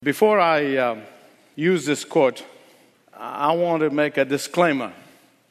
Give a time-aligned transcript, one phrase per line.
[0.00, 1.00] Before I uh,
[1.56, 2.44] use this quote,
[3.12, 4.92] I want to make a disclaimer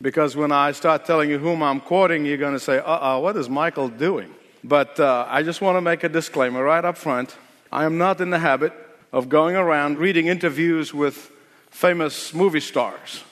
[0.01, 3.19] because when I start telling you whom I'm quoting, you're going to say, uh oh,
[3.19, 4.33] what is Michael doing?
[4.63, 7.35] But uh, I just want to make a disclaimer right up front.
[7.73, 8.71] I am not in the habit
[9.11, 11.29] of going around reading interviews with
[11.69, 13.25] famous movie stars.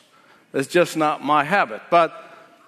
[0.53, 1.81] It's just not my habit.
[1.89, 2.11] But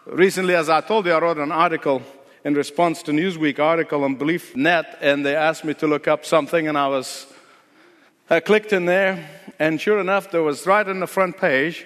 [0.06, 2.02] recently, as I told you, I wrote an article
[2.46, 6.70] in response to Newsweek article on BeliefNet, and they asked me to look up something,
[6.70, 7.26] and I was
[8.30, 9.26] I clicked in there,
[9.58, 11.86] and sure enough, there was right on the front page.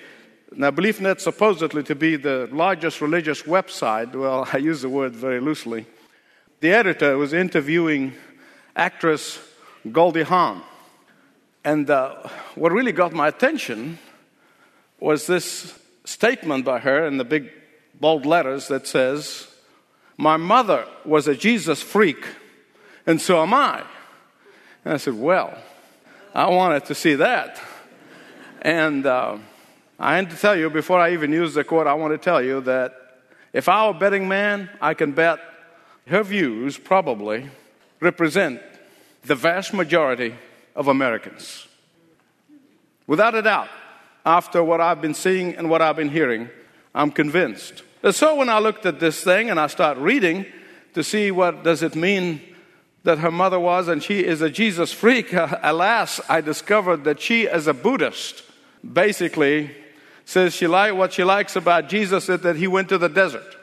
[0.52, 4.16] Now, BeliefNet supposedly to be the largest religious website.
[4.16, 5.86] Well, I use the word very loosely.
[6.60, 8.14] The editor was interviewing
[8.76, 9.38] actress
[9.92, 10.64] Goldie Hawn.
[11.64, 14.00] And uh, what really got my attention
[15.00, 17.52] was this statement by her in the big
[18.00, 19.48] bold letters that says,
[20.18, 22.26] My mother was a Jesus freak,
[23.06, 23.84] and so am I.
[24.84, 25.56] And I said, Well,
[26.34, 27.62] I wanted to see that.
[28.62, 29.38] And uh,
[30.00, 32.42] I had to tell you, before I even use the quote, I want to tell
[32.42, 32.96] you that
[33.52, 35.40] if I were a betting man, I can bet
[36.08, 37.50] her views probably
[38.00, 38.62] represent
[39.24, 40.36] the vast majority
[40.76, 41.68] of Americans.
[43.08, 43.70] Without a doubt,
[44.26, 46.50] after what I've been seeing and what I've been hearing,
[46.96, 47.84] I'm convinced.
[48.04, 50.46] And so when I looked at this thing and I start reading
[50.94, 52.42] to see what does it mean
[53.04, 57.44] that her mother was and she is a Jesus freak, alas, I discovered that she
[57.44, 58.44] is a Buddhist
[58.82, 59.72] basically
[60.26, 63.56] says she like what she likes about Jesus is that he went to the desert,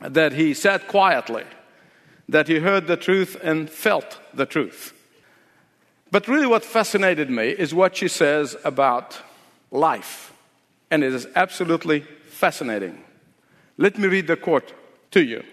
[0.00, 1.44] that he sat quietly,
[2.28, 4.94] that he heard the truth and felt the truth.
[6.10, 9.20] But really, what fascinated me is what she says about
[9.70, 10.32] life.
[10.90, 13.04] And it is absolutely fascinating.
[13.76, 14.72] Let me read the quote
[15.12, 15.44] to you.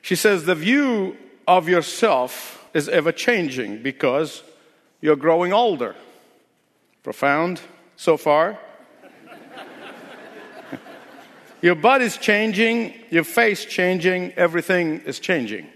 [0.00, 1.16] She says, The view
[1.48, 4.42] of yourself is ever changing because
[5.00, 5.96] you're growing older.
[7.02, 7.60] Profound
[7.96, 8.58] so far?
[11.62, 15.66] your body's changing, your face changing, everything is changing.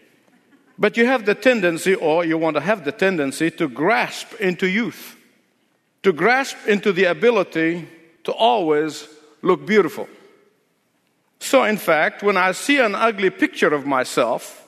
[0.79, 4.69] But you have the tendency, or you want to have the tendency, to grasp into
[4.69, 5.17] youth,
[6.03, 7.89] to grasp into the ability
[8.25, 9.09] to always
[9.41, 10.07] look beautiful.
[11.41, 14.62] So, in fact, when I see an ugly picture of myself,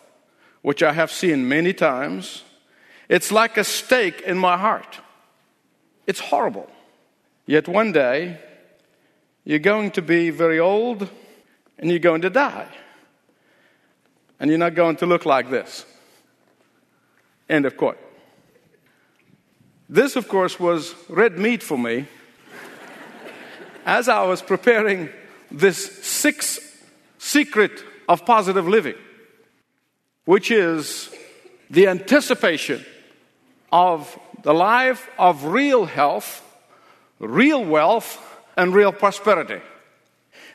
[0.65, 2.43] which I have seen many times,
[3.11, 4.99] it's like a stake in my heart.
[6.07, 6.71] It's horrible.
[7.45, 8.39] Yet one day,
[9.45, 11.11] you're going to be very old
[11.79, 12.67] and you're going to die.
[14.41, 15.85] And you're not going to look like this.
[17.47, 17.99] End of quote.
[19.91, 22.07] This, of course, was red meat for me
[23.85, 25.11] as I was preparing
[25.51, 28.97] this sixth secret of positive living,
[30.25, 31.15] which is
[31.71, 32.85] the anticipation
[33.73, 36.43] of the life of real health,
[37.19, 38.21] real wealth,
[38.57, 39.61] and real prosperity.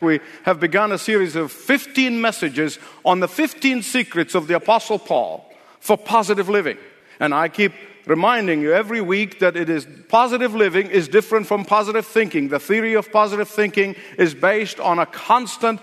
[0.02, 5.00] We have begun a series of 15 messages on the 15 secrets of the Apostle
[5.00, 6.78] Paul for positive living.
[7.20, 7.74] And I keep
[8.06, 12.48] reminding you every week that it is positive living is different from positive thinking.
[12.48, 15.82] The theory of positive thinking is based on a constant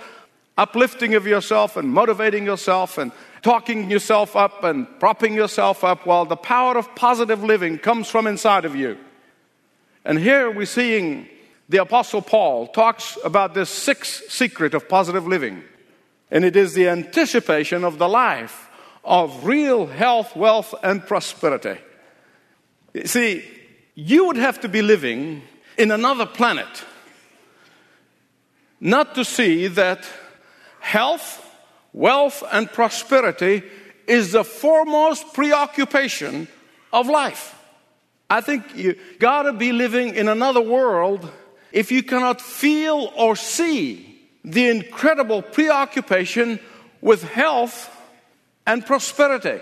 [0.56, 3.12] uplifting of yourself and motivating yourself and
[3.46, 8.26] talking yourself up and propping yourself up while the power of positive living comes from
[8.26, 8.98] inside of you.
[10.04, 11.28] And here we're seeing
[11.68, 15.62] the apostle Paul talks about this sixth secret of positive living.
[16.28, 18.68] And it is the anticipation of the life
[19.04, 21.78] of real health, wealth, and prosperity.
[23.04, 23.44] See,
[23.94, 25.42] you would have to be living
[25.78, 26.84] in another planet
[28.80, 30.04] not to see that
[30.80, 31.45] health,
[31.96, 33.64] wealth, and prosperity
[34.06, 36.46] is the foremost preoccupation
[36.92, 37.58] of life.
[38.30, 41.28] I think you gotta be living in another world
[41.72, 46.60] if you cannot feel or see the incredible preoccupation
[47.00, 47.90] with health
[48.66, 49.60] and prosperity.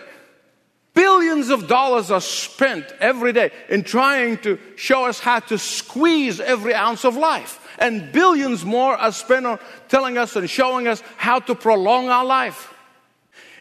[0.92, 6.40] Billions of dollars are spent every day in trying to show us how to squeeze
[6.40, 7.60] every ounce of life.
[7.78, 12.24] And billions more are spent on telling us and showing us how to prolong our
[12.24, 12.72] life.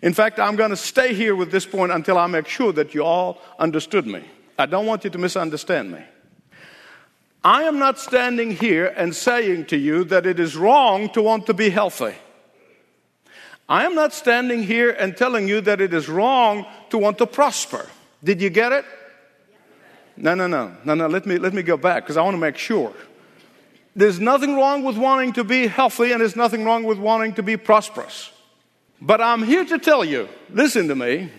[0.01, 2.94] In fact, I'm going to stay here with this point until I make sure that
[2.94, 4.24] you all understood me.
[4.60, 6.04] I don't want you to misunderstand me.
[7.44, 11.45] I am not standing here and saying to you that it is wrong to want
[11.48, 12.15] to be healthy.
[13.68, 17.25] I am not standing here and telling you that it is wrong to want to
[17.25, 17.88] prosper.
[18.24, 18.86] Did you get it?
[20.15, 20.75] No, no, no.
[20.83, 21.07] No, no.
[21.07, 22.94] Let me, let me go back because I want to make sure.
[23.95, 27.43] There's nothing wrong with wanting to be healthy, and there's nothing wrong with wanting to
[27.43, 28.31] be prosperous.
[28.99, 31.29] But I'm here to tell you listen to me.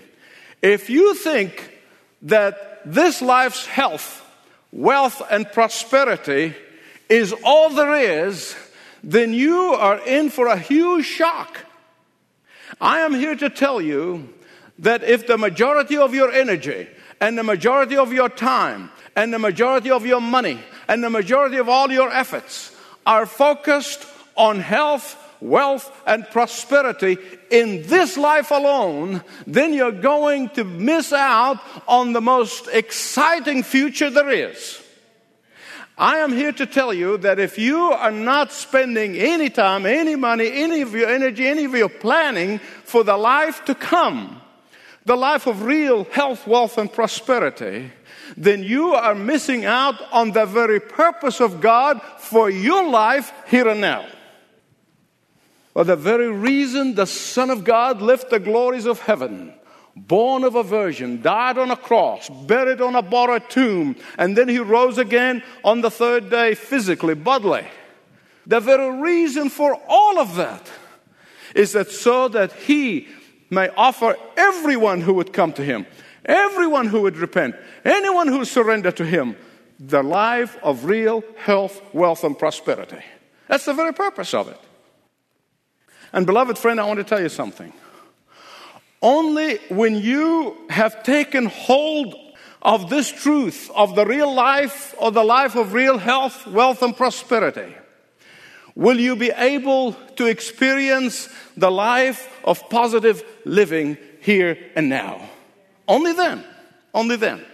[0.62, 1.78] If you think
[2.22, 4.24] that this life's health,
[4.72, 6.54] wealth, and prosperity
[7.08, 8.54] is all there is,
[9.02, 11.58] then you are in for a huge shock.
[12.80, 14.32] I am here to tell you
[14.78, 16.88] that if the majority of your energy
[17.20, 20.58] and the majority of your time and the majority of your money
[20.88, 22.74] and the majority of all your efforts
[23.06, 27.18] are focused on health, wealth, and prosperity
[27.50, 34.10] in this life alone, then you're going to miss out on the most exciting future
[34.10, 34.80] there is.
[35.96, 40.16] I am here to tell you that if you are not spending any time, any
[40.16, 44.40] money, any of your energy, any of your planning for the life to come,
[45.04, 47.92] the life of real health, wealth, and prosperity,
[48.36, 53.68] then you are missing out on the very purpose of God for your life here
[53.68, 54.06] and now.
[55.72, 59.52] For the very reason the Son of God left the glories of heaven,
[59.96, 64.48] born of a virgin, died on a cross, buried on a borrowed tomb, and then
[64.48, 67.66] he rose again on the third day physically, bodily.
[68.46, 70.70] The very reason for all of that
[71.54, 73.08] is that so that he
[73.50, 75.86] may offer everyone who would come to him,
[76.24, 79.36] everyone who would repent, anyone who surrendered to him,
[79.78, 83.02] the life of real health, wealth, and prosperity.
[83.48, 84.60] That's the very purpose of it.
[86.12, 87.72] And, beloved friend, I want to tell you something.
[89.02, 92.14] Only when you have taken hold
[92.62, 96.96] of this truth of the real life or the life of real health, wealth, and
[96.96, 97.74] prosperity
[98.74, 105.28] will you be able to experience the life of positive living here and now.
[105.86, 106.44] Only then.
[106.92, 107.44] Only then.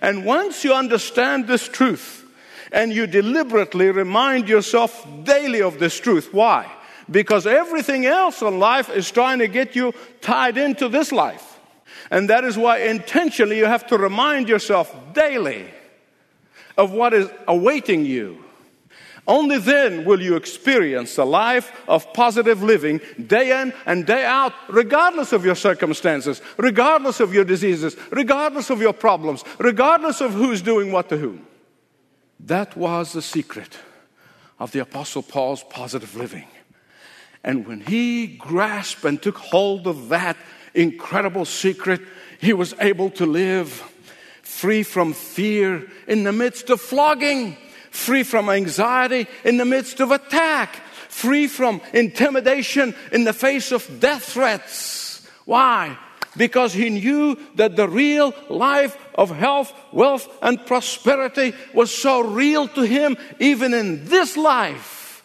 [0.00, 2.24] And once you understand this truth
[2.70, 6.70] and you deliberately remind yourself daily of this truth, why?
[7.10, 11.58] Because everything else in life is trying to get you tied into this life.
[12.10, 15.66] And that is why intentionally you have to remind yourself daily
[16.76, 18.44] of what is awaiting you
[19.28, 24.54] only then will you experience a life of positive living day in and day out,
[24.68, 30.62] regardless of your circumstances, regardless of your diseases, regardless of your problems, regardless of who's
[30.62, 31.46] doing what to whom.
[32.40, 33.78] That was the secret
[34.58, 36.46] of the Apostle Paul's positive living.
[37.44, 40.36] And when he grasped and took hold of that
[40.74, 42.00] incredible secret,
[42.40, 43.68] he was able to live
[44.42, 47.56] free from fear in the midst of flogging
[47.90, 50.76] free from anxiety in the midst of attack,
[51.08, 55.26] free from intimidation in the face of death threats.
[55.44, 55.96] Why?
[56.36, 62.68] Because he knew that the real life of health, wealth, and prosperity was so real
[62.68, 65.24] to him, even in this life,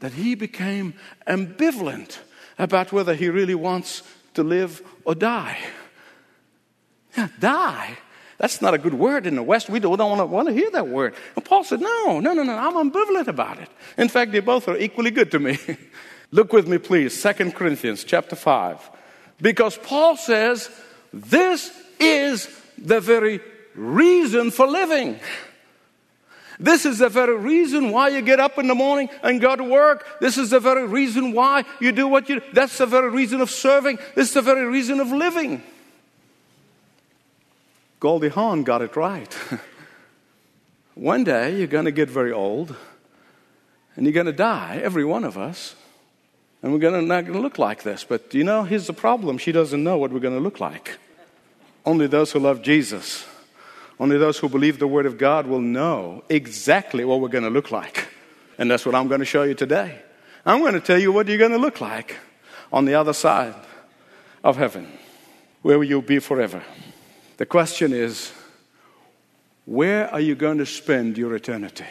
[0.00, 0.94] that he became
[1.26, 2.18] ambivalent
[2.58, 4.02] about whether he really wants
[4.34, 5.58] to live or die.
[7.16, 7.98] Yeah, die.
[8.38, 9.70] That's not a good word in the West.
[9.70, 9.98] We don't
[10.30, 11.14] want to, hear that word.
[11.34, 13.68] And Paul said, No, no, no, no, I'm ambivalent about it.
[13.96, 15.58] In fact, they both are equally good to me.
[16.30, 18.90] Look with me, please, 2 Corinthians chapter 5.
[19.40, 20.70] Because Paul says,
[21.12, 23.40] This is the very
[23.74, 25.18] reason for living.
[26.58, 29.64] This is the very reason why you get up in the morning and go to
[29.64, 30.06] work.
[30.20, 32.46] This is the very reason why you do what you do.
[32.52, 33.98] That's the very reason of serving.
[34.14, 35.62] This is the very reason of living.
[37.98, 39.34] Goldie Hawn got it right.
[40.94, 42.76] one day you're going to get very old
[43.96, 45.74] and you're going to die, every one of us.
[46.62, 48.04] And we're gonna, not going to look like this.
[48.04, 50.98] But you know, here's the problem she doesn't know what we're going to look like.
[51.84, 53.24] Only those who love Jesus,
[53.98, 57.50] only those who believe the Word of God will know exactly what we're going to
[57.50, 58.08] look like.
[58.58, 60.00] And that's what I'm going to show you today.
[60.44, 62.16] I'm going to tell you what you're going to look like
[62.72, 63.54] on the other side
[64.42, 64.86] of heaven,
[65.62, 66.62] where you'll be forever.
[67.36, 68.32] The question is,
[69.66, 71.84] where are you going to spend your eternity?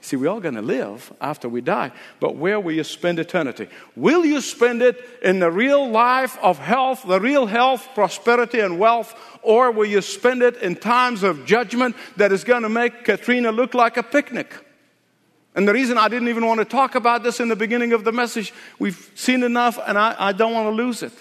[0.00, 3.68] See, we're all going to live after we die, but where will you spend eternity?
[3.94, 8.80] Will you spend it in the real life of health, the real health, prosperity, and
[8.80, 13.04] wealth, or will you spend it in times of judgment that is going to make
[13.04, 14.52] Katrina look like a picnic?
[15.54, 18.02] And the reason I didn't even want to talk about this in the beginning of
[18.04, 21.12] the message, we've seen enough and I, I don't want to lose it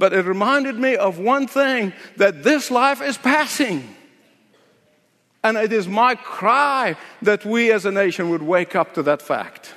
[0.00, 3.94] but it reminded me of one thing that this life is passing.
[5.44, 9.20] And it is my cry that we as a nation would wake up to that
[9.20, 9.74] fact.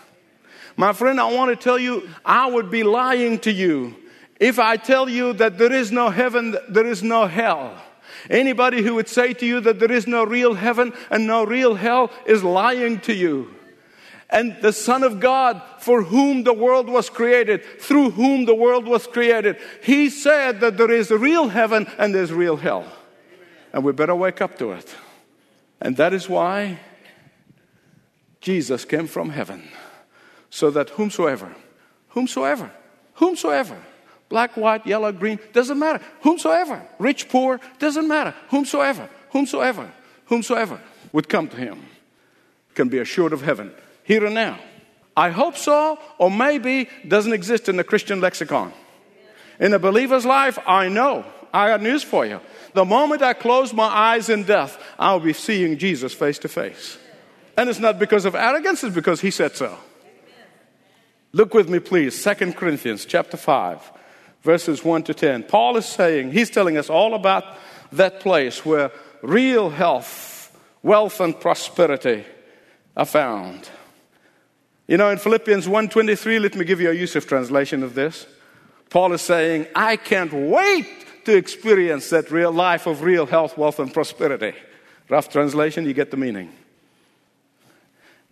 [0.77, 3.97] My friend, I want to tell you, I would be lying to you
[4.39, 7.75] if I tell you that there is no heaven, there is no hell.
[8.29, 11.75] Anybody who would say to you that there is no real heaven and no real
[11.75, 13.53] hell is lying to you
[14.33, 18.85] and the Son of God, for whom the world was created, through whom the world
[18.85, 19.57] was created.
[19.83, 22.85] He said that there is a real heaven and there's real hell.
[23.71, 24.95] and we better wake up to it.
[25.79, 26.79] And that is why
[28.41, 29.63] Jesus came from heaven,
[30.49, 31.55] so that whomsoever,
[32.09, 32.71] whomsoever,
[33.13, 33.77] whomsoever,
[34.29, 39.91] black, white, yellow, green, doesn't matter, whomsoever, rich, poor, doesn't matter, whomsoever, whomsoever,
[40.25, 40.79] whomsoever
[41.11, 41.85] would come to him
[42.75, 43.71] can be assured of heaven
[44.03, 44.59] here and now.
[45.15, 48.73] I hope so, or maybe doesn't exist in the Christian lexicon.
[49.59, 51.25] In a believer's life, I know.
[51.53, 52.39] I got news for you.
[52.73, 56.97] The moment I close my eyes in death, I'll be seeing Jesus face to face.
[57.55, 59.77] And it's not because of arrogance, it's because he said so.
[61.31, 63.91] Look with me, please, 2 Corinthians chapter 5,
[64.41, 65.43] verses 1 to 10.
[65.43, 67.45] Paul is saying, he's telling us all about
[67.91, 68.91] that place where
[69.21, 72.25] real health, wealth, and prosperity
[72.97, 73.69] are found.
[74.87, 78.25] You know, in Philippians 1:23, let me give you a Youssef translation of this.
[78.89, 80.87] Paul is saying, I can't wait
[81.25, 84.53] to experience that real life of real health, wealth, and prosperity.
[85.09, 86.51] Rough translation, you get the meaning.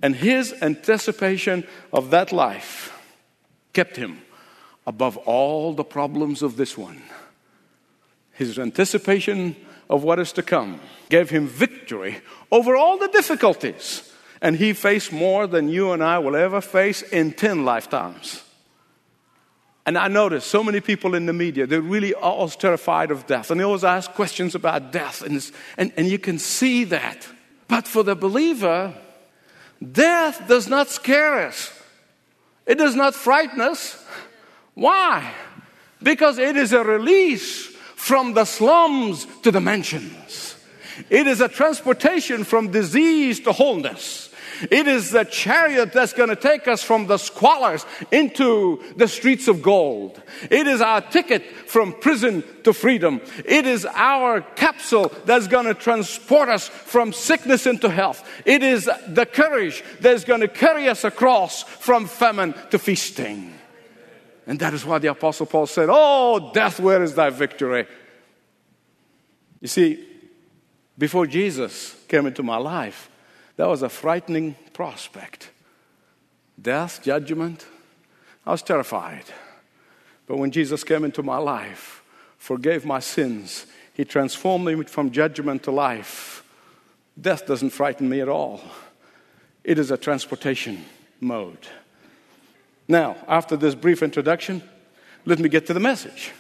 [0.01, 2.91] And his anticipation of that life
[3.74, 4.22] kept him
[4.86, 7.01] above all the problems of this one.
[8.34, 9.55] His anticipation
[9.89, 14.11] of what is to come gave him victory over all the difficulties
[14.42, 18.44] and he faced more than you and I will ever face in 10 lifetimes.
[19.86, 23.50] And I notice so many people in the media, they're really all terrified of death.
[23.50, 25.22] And they always ask questions about death.
[25.22, 27.28] And, and, and you can see that.
[27.68, 28.94] But for the believer,
[29.92, 31.72] death does not scare us,
[32.66, 34.04] it does not frighten us.
[34.74, 35.34] Why?
[36.02, 40.56] Because it is a release from the slums to the mansions.
[41.10, 44.31] It is a transportation from disease to wholeness.
[44.70, 49.48] It is the chariot that's going to take us from the squalors into the streets
[49.48, 50.22] of gold.
[50.50, 53.22] It is our ticket from prison to freedom.
[53.46, 58.27] It is our capsule that's going to transport us from sickness into health.
[58.46, 63.53] It is the courage that's going to carry us across from famine to feasting.
[64.48, 67.88] And that is why the Apostle Paul said, Oh, death, where is thy victory?
[69.60, 70.08] You see,
[70.98, 73.11] before Jesus came into my life,
[73.62, 75.51] that was a frightening prospect.
[76.60, 77.63] Death, judgment.
[78.44, 79.25] I was terrified.
[80.25, 82.01] But when Jesus came into my life,
[82.39, 86.44] forgave my sins, He transformed me from judgment to life.
[87.22, 88.62] Death doesn't frighten me at all,
[89.63, 90.84] it is a transportation
[91.20, 91.68] mode.
[92.88, 94.63] Now, after this brief introduction,
[95.24, 96.32] let me get to the message.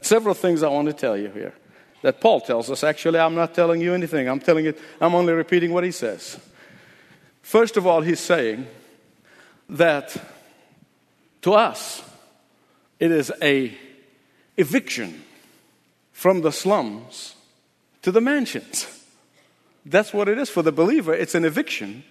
[0.00, 1.54] Several things I want to tell you here
[2.02, 2.84] that Paul tells us.
[2.84, 4.28] Actually, I'm not telling you anything.
[4.28, 6.38] I'm telling it, I'm only repeating what he says.
[7.40, 8.66] First of all, he's saying
[9.70, 10.16] that
[11.42, 12.02] to us,
[13.00, 13.76] it is a
[14.56, 15.22] eviction
[16.12, 17.34] from the slums
[18.02, 18.86] to the mansions.
[19.84, 21.12] That's what it is for the believer.
[21.14, 22.04] It's an eviction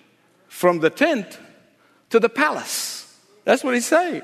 [0.48, 1.39] from the tent
[2.10, 3.17] to the palace.
[3.45, 4.24] That's what he's saying.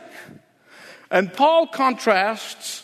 [1.09, 2.83] And Paul contrasts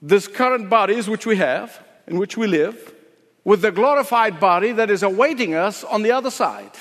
[0.00, 2.94] this current bodies which we have in which we live
[3.44, 6.72] with the glorified body that is awaiting us on the other side.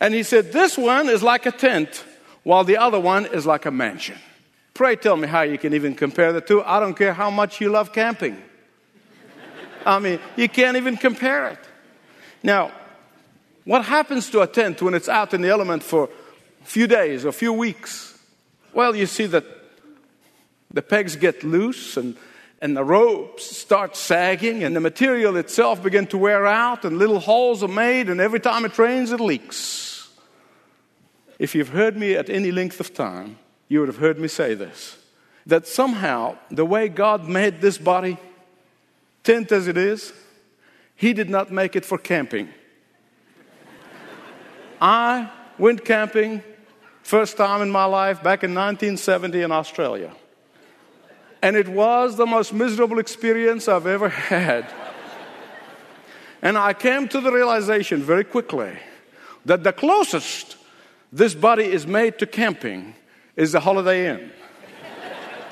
[0.00, 2.04] And he said, This one is like a tent,
[2.42, 4.18] while the other one is like a mansion.
[4.74, 6.62] Pray tell me how you can even compare the two.
[6.62, 8.40] I don't care how much you love camping.
[9.86, 11.58] I mean, you can't even compare it.
[12.42, 12.72] Now,
[13.64, 16.10] what happens to a tent when it's out in the element for
[16.62, 18.18] a few days or a few weeks?
[18.74, 19.44] Well, you see that
[20.70, 22.16] the pegs get loose and
[22.66, 27.20] and the ropes start sagging and the material itself begin to wear out and little
[27.20, 30.10] holes are made and every time it rains it leaks.
[31.38, 34.54] If you've heard me at any length of time you would have heard me say
[34.54, 34.98] this
[35.46, 38.18] that somehow the way god made this body
[39.22, 40.12] tent as it is
[40.96, 42.48] he did not make it for camping.
[44.80, 46.42] I went camping
[47.04, 50.12] first time in my life back in 1970 in australia
[51.46, 54.66] and it was the most miserable experience I've ever had.
[56.42, 58.76] and I came to the realization very quickly
[59.44, 60.56] that the closest
[61.12, 62.96] this body is made to camping
[63.36, 64.32] is the Holiday Inn.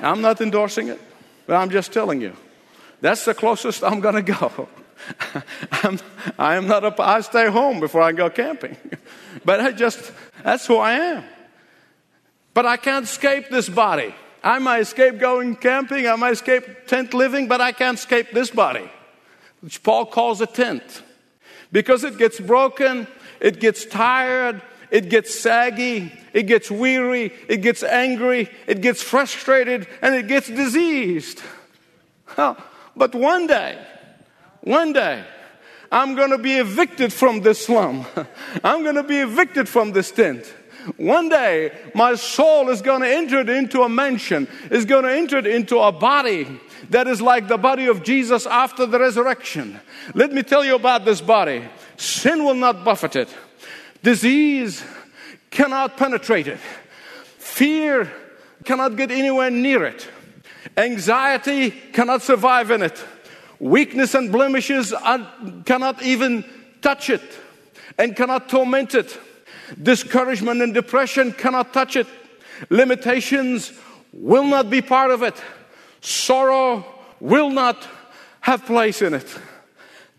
[0.01, 1.01] I'm not endorsing it,
[1.47, 2.35] but I'm just telling you.
[3.01, 4.69] That's the closest I'm going to go.
[5.71, 6.01] I'm,
[6.37, 8.77] I am not a, I stay home before I go camping.
[9.45, 10.11] but I just,
[10.43, 11.25] that's who I am.
[12.53, 14.13] But I can't escape this body.
[14.45, 18.51] I might escape going camping, I might escape tent living, but I can't escape this
[18.51, 18.91] body,
[19.63, 21.03] which Paul calls a tent.
[21.73, 23.07] Because it gets broken,
[23.41, 24.61] it gets tired,
[24.91, 30.49] it gets saggy, it gets weary, it gets angry, it gets frustrated, and it gets
[30.49, 31.41] diseased.
[32.37, 33.83] but one day,
[34.61, 35.25] one day,
[35.91, 38.05] I'm going to be evicted from this slum.
[38.65, 40.53] I'm going to be evicted from this tent.
[40.97, 45.13] One day, my soul is going to enter it into a mansion, is going to
[45.13, 46.61] enter it into a body
[46.91, 49.81] that is like the body of Jesus after the resurrection.
[50.15, 51.65] Let me tell you about this body.
[51.97, 53.35] Sin will not buffet it.
[54.03, 54.85] Disease
[55.51, 56.59] cannot penetrate it.
[57.39, 58.13] Fear
[58.65, 60.07] cannot get anywhere near it.
[60.77, 63.03] Anxiety cannot survive in it.
[63.61, 64.93] Weakness and blemishes
[65.65, 66.45] cannot even
[66.83, 67.23] touch it
[67.97, 69.19] and cannot torment it.
[69.83, 72.07] Discouragement and depression cannot touch it.
[72.71, 73.73] Limitations
[74.13, 75.35] will not be part of it.
[76.01, 76.85] Sorrow
[77.21, 77.87] will not
[78.41, 79.39] have place in it.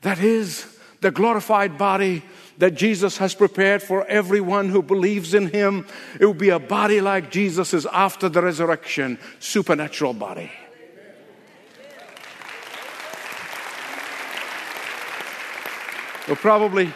[0.01, 0.65] That is
[1.01, 2.23] the glorified body
[2.57, 5.85] that Jesus has prepared for everyone who believes in him.
[6.19, 10.51] It will be a body like Jesus's after the resurrection, supernatural body.
[16.27, 16.91] Well, probably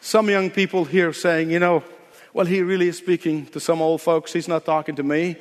[0.00, 1.84] some young people here saying, you know,
[2.32, 4.32] well, he really is speaking to some old folks.
[4.32, 5.36] He's not talking to me.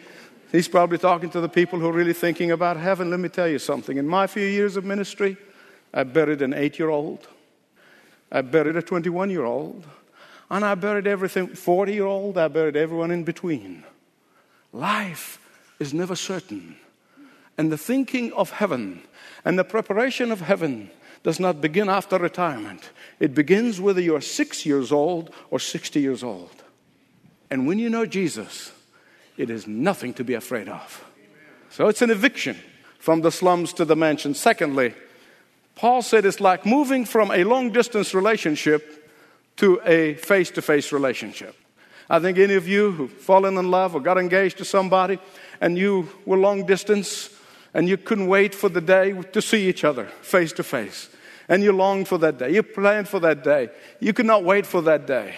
[0.51, 3.09] He's probably talking to the people who are really thinking about heaven.
[3.11, 3.97] Let me tell you something.
[3.97, 5.37] In my few years of ministry,
[5.93, 7.27] I buried an eight year old.
[8.31, 9.85] I buried a 21 year old.
[10.49, 13.83] And I buried everything, 40 year old, I buried everyone in between.
[14.73, 15.39] Life
[15.79, 16.75] is never certain.
[17.57, 19.03] And the thinking of heaven
[19.45, 20.89] and the preparation of heaven
[21.23, 22.89] does not begin after retirement.
[23.19, 26.63] It begins whether you're six years old or 60 years old.
[27.49, 28.71] And when you know Jesus,
[29.38, 31.05] it is nothing to be afraid of.
[31.69, 32.57] So it's an eviction
[32.99, 34.33] from the slums to the mansion.
[34.33, 34.93] Secondly,
[35.75, 38.95] Paul said it's like moving from a long distance relationship
[39.57, 41.55] to a face to face relationship.
[42.09, 45.19] I think any of you who've fallen in love or got engaged to somebody
[45.61, 47.29] and you were long distance
[47.73, 51.09] and you couldn't wait for the day to see each other face to face.
[51.47, 52.53] And you longed for that day.
[52.53, 53.69] You planned for that day.
[53.99, 55.35] You could not wait for that day.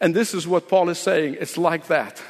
[0.00, 1.36] And this is what Paul is saying.
[1.40, 2.22] It's like that.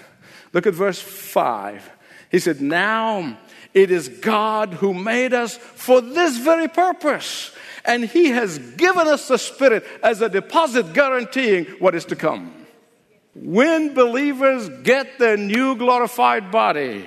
[0.53, 1.91] Look at verse 5.
[2.31, 3.39] He said, Now
[3.75, 7.53] it is God who made us for this very purpose.
[7.85, 12.55] And He has given us the Spirit as a deposit guaranteeing what is to come.
[13.35, 17.07] When believers get their new glorified body,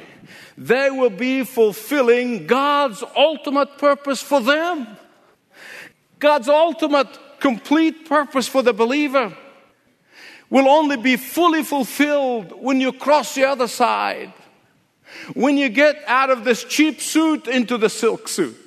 [0.57, 4.97] they will be fulfilling God's ultimate purpose for them.
[6.19, 7.07] God's ultimate
[7.39, 9.35] complete purpose for the believer
[10.49, 14.31] will only be fully fulfilled when you cross the other side.
[15.33, 18.64] When you get out of this cheap suit into the silk suit.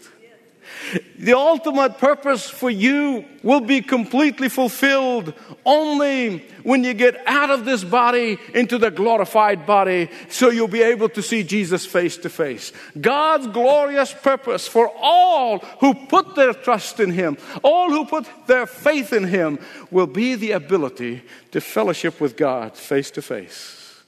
[1.18, 7.64] The ultimate purpose for you will be completely fulfilled only when you get out of
[7.64, 12.28] this body into the glorified body, so you'll be able to see Jesus face to
[12.28, 12.72] face.
[13.00, 18.66] God's glorious purpose for all who put their trust in Him, all who put their
[18.66, 19.59] faith in Him,
[19.90, 24.04] will be the ability to fellowship with God face to face.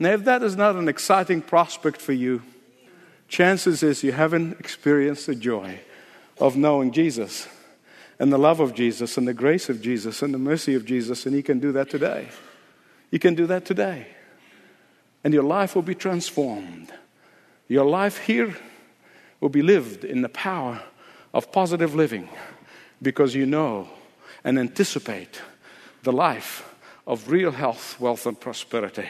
[0.00, 2.42] Now, if that is not an exciting prospect for you,
[3.28, 5.78] chances is you haven't experienced the joy
[6.42, 7.46] of knowing Jesus
[8.18, 11.24] and the love of Jesus and the grace of Jesus and the mercy of Jesus,
[11.24, 12.28] and you can do that today.
[13.12, 14.08] You can do that today.
[15.22, 16.92] And your life will be transformed.
[17.68, 18.56] Your life here
[19.40, 20.82] will be lived in the power
[21.32, 22.28] of positive living
[23.00, 23.88] because you know
[24.42, 25.40] and anticipate
[26.02, 26.74] the life
[27.06, 29.06] of real health, wealth, and prosperity.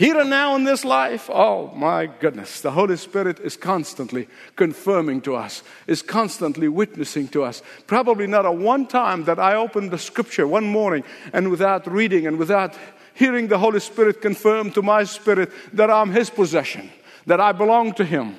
[0.00, 5.20] Here and now in this life, oh my goodness, the Holy Spirit is constantly confirming
[5.20, 7.60] to us, is constantly witnessing to us.
[7.86, 12.26] Probably not a one time that I opened the scripture one morning and without reading
[12.26, 12.74] and without
[13.12, 16.90] hearing the Holy Spirit confirm to my spirit that I'm His possession,
[17.26, 18.36] that I belong to Him.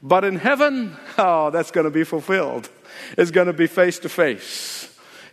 [0.00, 2.70] But in heaven, oh, that's going to be fulfilled.
[3.18, 4.89] It's going to be face to face.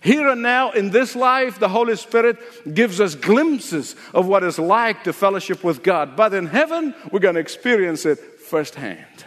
[0.08, 2.38] Here and now in this life, the Holy Spirit
[2.74, 6.16] gives us glimpses of what it's like to fellowship with God.
[6.16, 9.26] But in heaven, we're going to experience it firsthand.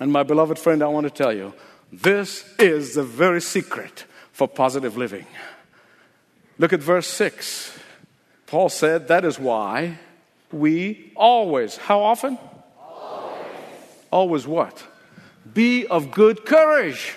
[0.00, 1.54] And my beloved friend, I want to tell you
[1.92, 5.26] this is the very secret for positive living.
[6.58, 7.78] Look at verse 6.
[8.48, 10.00] Paul said, That is why
[10.50, 12.38] we always, how often?
[12.76, 13.46] Always.
[14.10, 14.84] Always what?
[15.54, 17.14] Be of good courage.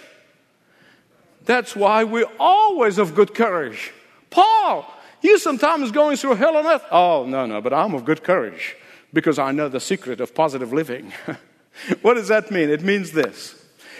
[1.45, 3.91] That's why we're always of good courage.
[4.29, 4.85] Paul,
[5.21, 6.83] you sometimes going through hell on earth.
[6.91, 8.75] Oh, no, no, but I'm of good courage
[9.13, 11.11] because I know the secret of positive living.
[12.01, 12.69] what does that mean?
[12.69, 13.55] It means this.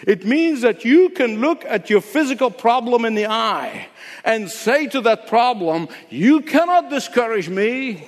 [0.08, 3.88] It means that you can look at your physical problem in the eye
[4.23, 8.08] and say to that problem, You cannot discourage me.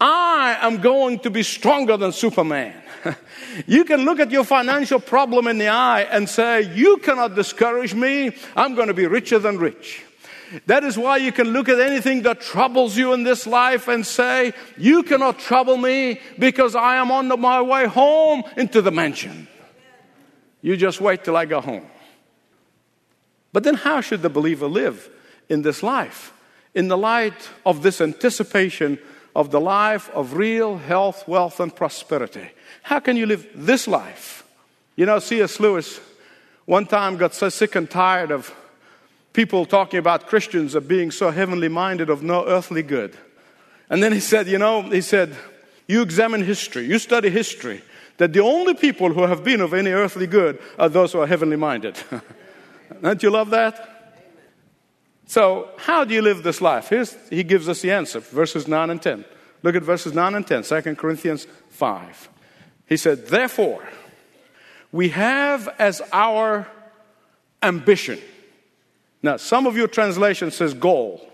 [0.00, 2.79] I am going to be stronger than Superman.
[3.66, 7.94] you can look at your financial problem in the eye and say, You cannot discourage
[7.94, 8.32] me.
[8.56, 10.04] I'm going to be richer than rich.
[10.66, 14.06] That is why you can look at anything that troubles you in this life and
[14.06, 19.48] say, You cannot trouble me because I am on my way home into the mansion.
[20.62, 21.86] You just wait till I go home.
[23.52, 25.08] But then, how should the believer live
[25.48, 26.32] in this life?
[26.74, 28.98] In the light of this anticipation
[29.34, 32.48] of the life of real health, wealth, and prosperity.
[32.82, 34.44] How can you live this life?
[34.96, 35.60] You know, C.S.
[35.60, 36.00] Lewis
[36.66, 38.54] one time got so sick and tired of
[39.32, 43.16] people talking about Christians of being so heavenly minded of no earthly good.
[43.88, 45.36] And then he said, You know, he said,
[45.90, 47.82] you examine history, you study history,
[48.18, 51.26] that the only people who have been of any earthly good are those who are
[51.26, 51.98] heavenly minded.
[53.02, 53.89] Don't you love that?
[55.30, 56.88] So, how do you live this life?
[56.88, 59.24] Here's, he gives us the answer, verses 9 and 10.
[59.62, 62.28] Look at verses 9 and 10, 2 Corinthians 5.
[62.88, 63.88] He said, Therefore,
[64.90, 66.66] we have as our
[67.62, 68.18] ambition.
[69.22, 71.24] Now, some of your translation says goal.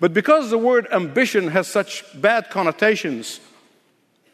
[0.00, 3.40] But because the word ambition has such bad connotations,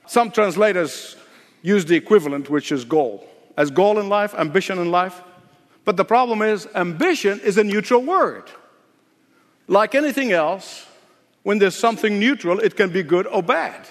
[0.07, 1.17] some translators
[1.63, 3.27] use the equivalent, which is goal.
[3.57, 5.21] As goal in life, ambition in life.
[5.85, 8.45] But the problem is, ambition is a neutral word.
[9.69, 10.87] Like anything else,
[11.43, 13.87] when there's something neutral, it can be good or bad.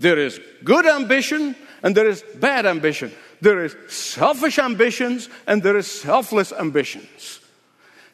[0.00, 3.12] There is good ambition and there is bad ambition.
[3.40, 7.40] There is selfish ambitions and there is selfless ambitions.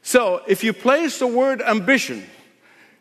[0.02, 2.24] So if you place the word ambition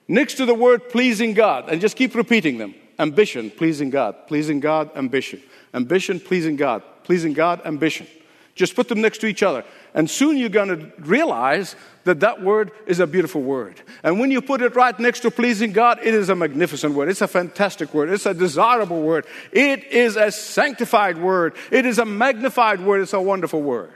[0.08, 4.60] next to the word pleasing God and just keep repeating them ambition, pleasing God, pleasing
[4.60, 5.42] God, ambition,
[5.74, 8.08] ambition, pleasing God, pleasing God, ambition.
[8.56, 9.64] Just put them next to each other.
[9.94, 13.82] And soon you're going to realize that that word is a beautiful word.
[14.04, 17.10] And when you put it right next to pleasing God, it is a magnificent word.
[17.10, 18.10] It's a fantastic word.
[18.10, 19.26] It's a desirable word.
[19.52, 21.56] It is a sanctified word.
[21.72, 23.02] It is a magnified word.
[23.02, 23.92] It's a wonderful word.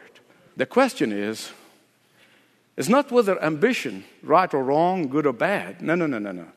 [0.56, 1.52] The question is,
[2.76, 5.82] it's not whether ambition, right or wrong, good or bad.
[5.82, 6.48] No, no, no, no, no.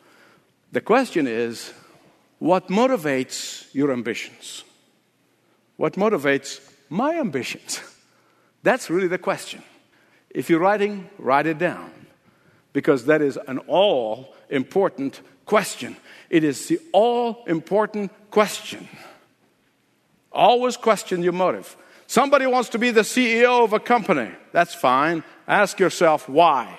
[0.72, 1.72] The question is,
[2.38, 4.64] what motivates your ambitions?
[5.76, 7.80] What motivates my ambitions?
[8.62, 9.62] That's really the question.
[10.30, 11.90] If you're writing, write it down
[12.72, 15.96] because that is an all important question.
[16.28, 18.88] It is the all important question.
[20.32, 21.76] Always question your motive.
[22.06, 24.30] Somebody wants to be the CEO of a company.
[24.52, 25.24] That's fine.
[25.46, 26.78] Ask yourself why.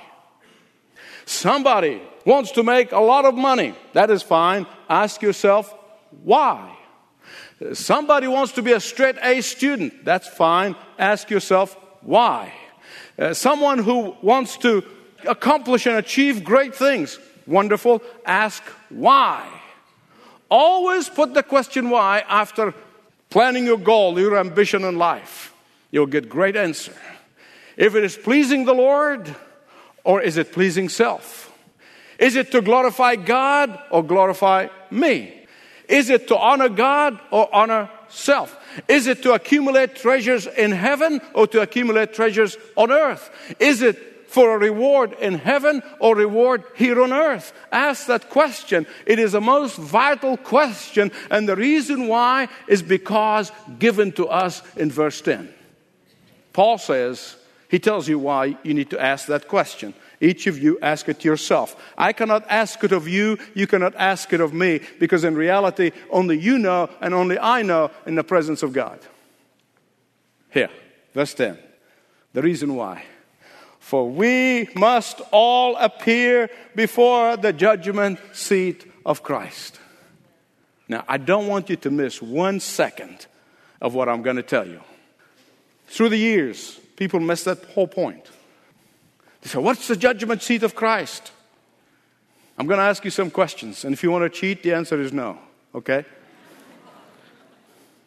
[1.26, 3.74] Somebody wants to make a lot of money.
[3.94, 4.66] That is fine.
[4.90, 5.74] Ask yourself
[6.24, 6.78] why.
[7.74, 10.04] Somebody wants to be a straight A student.
[10.04, 10.76] That's fine.
[10.98, 12.54] Ask yourself why.
[13.20, 14.84] Uh, someone who wants to
[15.28, 17.20] accomplish and achieve great things.
[17.46, 18.02] Wonderful.
[18.26, 19.48] Ask why.
[20.50, 22.74] Always put the question why after
[23.30, 25.54] planning your goal, your ambition in life.
[25.92, 26.94] You'll get great answer.
[27.78, 29.34] If it is pleasing the Lord
[30.04, 31.52] or is it pleasing self?
[32.18, 35.41] Is it to glorify God or glorify me?
[35.92, 38.58] Is it to honor God or honor self?
[38.88, 43.30] Is it to accumulate treasures in heaven or to accumulate treasures on earth?
[43.60, 47.52] Is it for a reward in heaven or reward here on earth?
[47.74, 48.88] Ask that question.
[49.06, 54.64] It is a most vital question, and the reason why is because given to us
[54.78, 55.54] in verse 10.
[56.54, 57.36] Paul says,
[57.68, 59.94] he tells you why you need to ask that question.
[60.22, 61.76] Each of you ask it yourself.
[61.98, 65.92] I cannot ask it of you, you cannot ask it of me, because in reality,
[66.12, 69.00] only you know and only I know in the presence of God.
[70.52, 70.70] Here,
[71.14, 71.58] verse 10.
[72.34, 73.04] The reason why.
[73.80, 79.80] For we must all appear before the judgment seat of Christ.
[80.88, 83.26] Now, I don't want you to miss one second
[83.82, 84.82] of what I'm going to tell you.
[85.88, 88.30] Through the years, people miss that whole point.
[89.42, 91.32] They say, What's the judgment seat of Christ?
[92.58, 95.02] I'm going to ask you some questions, and if you want to cheat, the answer
[95.02, 95.40] is no,
[95.74, 96.06] okay?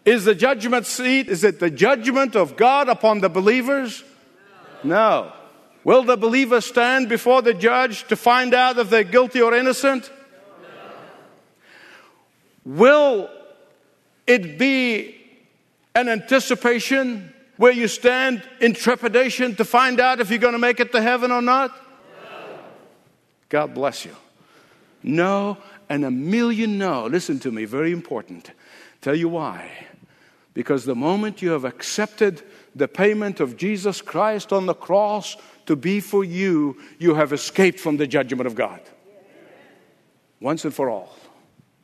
[0.04, 4.04] Is the judgment seat, is it the judgment of God upon the believers?
[4.84, 5.32] No.
[5.82, 10.10] Will the believer stand before the judge to find out if they're guilty or innocent?
[12.64, 12.76] No.
[12.76, 13.30] Will
[14.26, 15.16] it be
[15.94, 20.80] an anticipation where you stand in trepidation to find out if you're going to make
[20.80, 21.70] it to heaven or not?
[21.70, 22.58] No.
[23.48, 24.14] God bless you.
[25.02, 27.06] No, and a million no.
[27.06, 28.50] Listen to me, very important.
[29.00, 29.70] Tell you why.
[30.54, 32.42] Because the moment you have accepted
[32.74, 35.36] the payment of Jesus Christ on the cross
[35.66, 38.80] to be for you, you have escaped from the judgment of God.
[40.40, 41.14] Once and for all.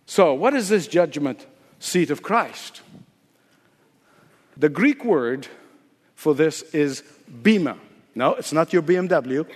[0.06, 1.46] So, what is this judgment
[1.80, 2.82] seat of Christ.
[4.56, 5.48] The Greek word
[6.20, 7.02] for this is
[7.42, 7.78] bema.
[8.14, 9.46] No, it's not your BMW.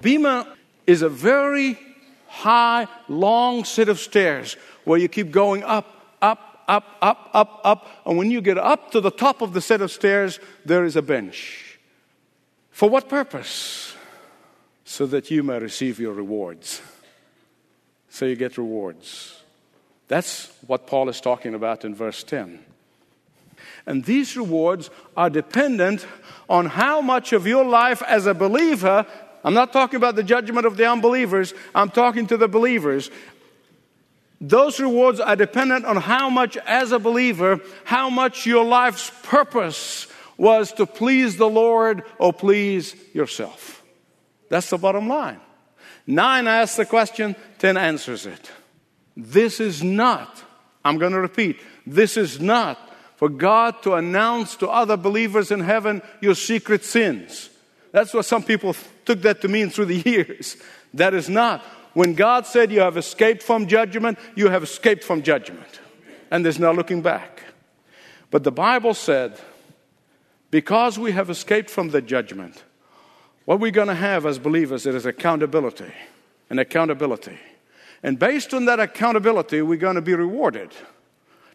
[0.00, 0.56] bema
[0.88, 1.78] is a very
[2.26, 7.86] high, long set of stairs where you keep going up, up, up, up, up, up.
[8.04, 10.96] And when you get up to the top of the set of stairs, there is
[10.96, 11.78] a bench.
[12.72, 13.94] For what purpose?
[14.84, 16.82] So that you may receive your rewards.
[18.08, 19.40] So you get rewards.
[20.08, 22.73] That's what Paul is talking about in verse 10.
[23.86, 26.06] And these rewards are dependent
[26.48, 29.06] on how much of your life as a believer,
[29.42, 33.10] I'm not talking about the judgment of the unbelievers, I'm talking to the believers.
[34.40, 40.06] Those rewards are dependent on how much, as a believer, how much your life's purpose
[40.36, 43.82] was to please the Lord or please yourself.
[44.48, 45.40] That's the bottom line.
[46.06, 48.50] Nine asks the question, ten answers it.
[49.16, 50.42] This is not,
[50.84, 52.78] I'm going to repeat, this is not
[53.24, 57.48] for God to announce to other believers in heaven your secret sins.
[57.90, 60.58] That's what some people took that to mean through the years.
[60.92, 61.62] That is not.
[61.94, 65.80] When God said you have escaped from judgment, you have escaped from judgment.
[66.30, 67.44] And there's no looking back.
[68.30, 69.40] But the Bible said,
[70.50, 72.62] because we have escaped from the judgment,
[73.46, 75.94] what we're going to have as believers is accountability.
[76.50, 77.38] And accountability.
[78.02, 80.74] And based on that accountability, we're going to be rewarded.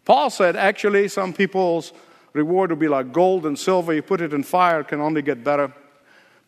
[0.04, 1.92] Paul said, actually, some people's
[2.32, 3.92] reward will be like gold and silver.
[3.92, 5.72] You put it in fire, it can only get better.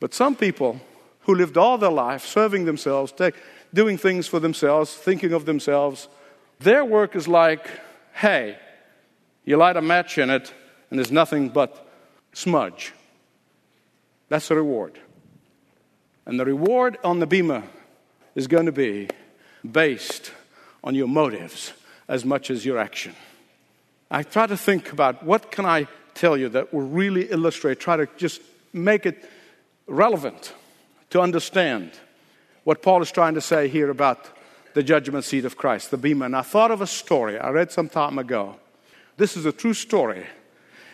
[0.01, 0.81] But some people
[1.21, 3.35] who lived all their life serving themselves, take,
[3.73, 6.09] doing things for themselves, thinking of themselves,
[6.59, 7.69] their work is like
[8.15, 8.57] hay.
[9.45, 10.53] You light a match in it,
[10.91, 11.89] and there's nothing but
[12.33, 12.93] smudge.
[14.29, 14.99] That's the reward.
[16.27, 17.65] And the reward on the bema
[18.35, 19.09] is going to be
[19.69, 20.33] based
[20.83, 21.73] on your motives
[22.09, 23.15] as much as your action.
[24.15, 27.97] I try to think about what can I tell you that will really illustrate, try
[27.97, 28.43] to just
[28.75, 29.27] make it
[29.87, 30.53] relevant
[31.09, 31.93] to understand
[32.65, 34.29] what Paul is trying to say here about
[34.75, 36.27] the judgment seat of Christ, the bema.
[36.27, 38.57] And I thought of a story I read some time ago.
[39.17, 40.27] This is a true story.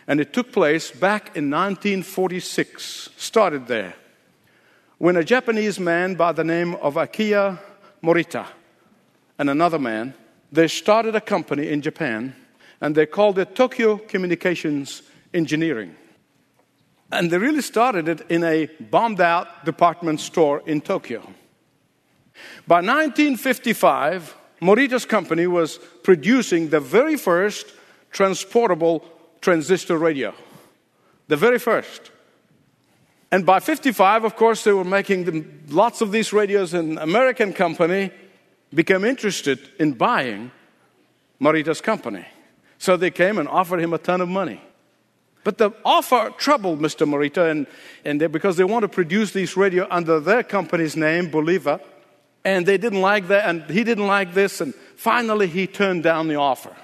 [0.07, 3.95] And it took place back in 1946, started there,
[4.97, 7.59] when a Japanese man by the name of Akio
[8.01, 8.47] Morita
[9.37, 10.13] and another man,
[10.53, 12.33] they started a company in Japan
[12.81, 15.01] and they called it Tokyo Communications
[15.33, 15.95] Engineering.
[17.11, 21.21] And they really started it in a bombed out department store in Tokyo.
[22.67, 27.73] By 1955, Morita's company was producing the very first
[28.11, 29.03] transportable
[29.41, 30.33] transistor radio.
[31.27, 32.11] The very first.
[33.31, 37.53] And by 55, of course, they were making them, lots of these radios, and American
[37.53, 38.11] company
[38.73, 40.51] became interested in buying
[41.39, 42.25] Morita's company.
[42.79, 44.61] So they came and offered him a ton of money.
[45.43, 47.07] But the offer troubled Mr.
[47.07, 47.67] Morita, and,
[48.03, 51.81] and they, because they want to produce these radio under their company's name, Bulova,
[52.43, 56.29] and they didn't like that, and he didn't like this, and finally he turned down
[56.29, 56.75] the offer.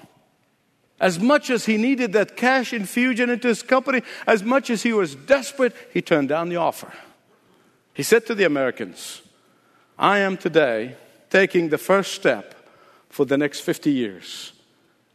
[1.00, 4.92] As much as he needed that cash infusion into his company, as much as he
[4.92, 6.92] was desperate, he turned down the offer.
[7.92, 9.22] He said to the Americans,
[9.98, 10.96] I am today
[11.30, 12.54] taking the first step
[13.08, 14.52] for the next 50 years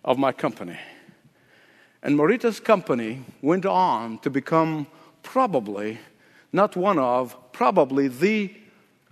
[0.03, 0.77] of my company.
[2.03, 4.87] And Morita's company went on to become
[5.23, 5.99] probably
[6.51, 8.53] not one of, probably the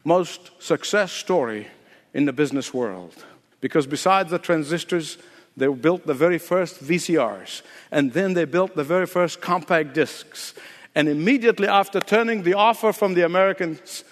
[0.04, 1.68] most success story
[2.14, 3.26] in the business world.
[3.62, 5.18] Because besides the transistors,
[5.56, 10.54] they built the very first VCRs, and then they built the very first compact discs.
[10.96, 14.04] And immediately after turning the offer from the Americans,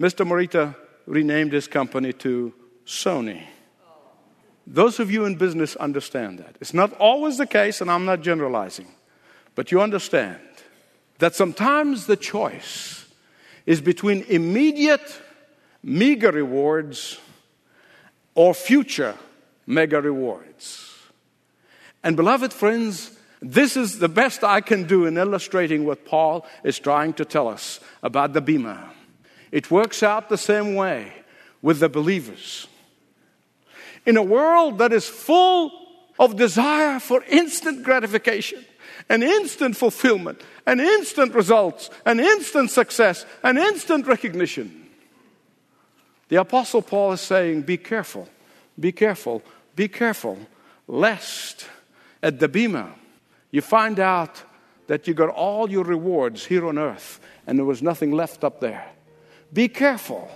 [0.00, 0.26] Mr.
[0.26, 0.74] Morita
[1.06, 2.52] renamed his company to
[2.84, 3.44] Sony.
[4.66, 6.56] Those of you in business understand that.
[6.60, 8.88] It's not always the case, and I'm not generalizing,
[9.54, 10.38] but you understand
[11.18, 13.06] that sometimes the choice
[13.66, 15.20] is between immediate
[15.82, 17.18] meager rewards
[18.34, 19.16] or future
[19.66, 20.90] mega rewards.
[22.02, 26.78] And, beloved friends, this is the best I can do in illustrating what Paul is
[26.78, 28.90] trying to tell us about the Bema.
[29.52, 31.12] It works out the same way
[31.62, 32.66] with the believers
[34.06, 35.72] in a world that is full
[36.18, 38.64] of desire for instant gratification
[39.08, 44.88] and instant fulfillment and instant results and instant success and instant recognition.
[46.28, 48.28] The Apostle Paul is saying, Be careful,
[48.78, 49.42] be careful,
[49.76, 50.38] be careful,
[50.86, 51.66] lest
[52.22, 52.94] at the Bema
[53.50, 54.42] you find out
[54.86, 58.60] that you got all your rewards here on earth and there was nothing left up
[58.60, 58.86] there.
[59.52, 60.28] Be careful.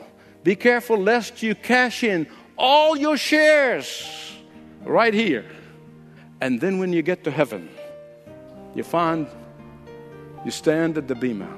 [0.44, 2.28] Be careful lest you cash in
[2.59, 4.35] all your shares
[4.85, 5.44] right here.
[6.40, 7.68] And then when you get to heaven,
[8.75, 9.27] you find
[10.44, 11.49] you stand at the bema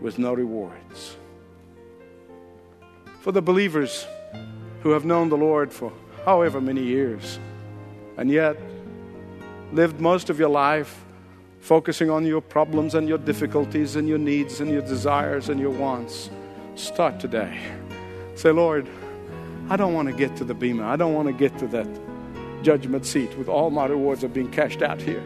[0.00, 1.16] with no rewards.
[3.20, 4.06] For the believers
[4.82, 5.92] who have known the Lord for
[6.24, 7.38] however many years
[8.16, 8.56] and yet
[9.72, 11.04] lived most of your life
[11.60, 15.70] focusing on your problems and your difficulties and your needs and your desires and your
[15.70, 16.28] wants,
[16.74, 17.56] start today.
[18.34, 18.88] Say, Lord,
[19.72, 20.84] I don't want to get to the bema.
[20.84, 21.88] I don't want to get to that
[22.62, 25.22] judgment seat with all my rewards are being cashed out here.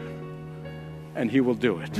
[1.15, 1.93] And He will do it.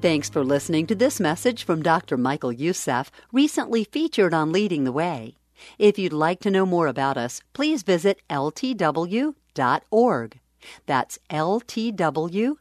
[0.00, 2.16] Thanks for listening to this message from Dr.
[2.16, 5.34] Michael Youssef, recently featured on Leading the Way.
[5.76, 9.34] If you'd like to know more about us, please visit ltw.org.
[10.86, 12.56] That's ltw.org.